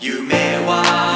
[0.00, 1.15] 夢は